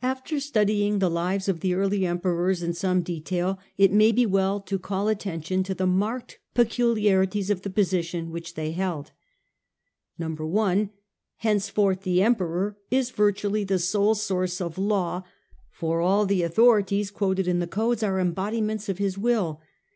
After 0.00 0.38
studying 0.38 1.00
the 1.00 1.10
lives 1.10 1.48
of 1.48 1.58
the 1.58 1.74
early 1.74 2.06
Emperors 2.06 2.62
in 2.62 2.72
some 2.72 3.02
detail 3.02 3.58
it 3.76 3.90
may 3.92 4.12
be 4.12 4.24
well 4.24 4.60
to 4.60 4.78
call 4.78 5.08
attention 5.08 5.64
to 5.64 5.74
the 5.74 5.88
marked 5.88 6.38
pecu 6.54 6.92
■ 6.92 6.94
liarities 6.94 7.50
of 7.50 7.62
the 7.62 7.70
position 7.70 8.30
which 8.30 8.54
they 8.54 8.72
filled. 8.72 9.10
1. 10.18 10.90
Henceforth 11.38 12.02
the 12.02 12.22
Emperor 12.22 12.78
is 12.92 13.10
virtually 13.10 13.64
the 13.64 13.80
sole 13.80 14.14
source 14.14 14.60
of 14.60 14.78
law, 14.78 15.24
for 15.72 16.00
all 16.00 16.26
the 16.26 16.44
authorities 16.44 17.10
quoted 17.10 17.48
in 17.48 17.58
the 17.58 17.66
codes 17.66 18.04
are 18.04 18.20
embodiments 18.20 18.88
of 18.88 18.98
his 18.98 19.18
will. 19.18 19.60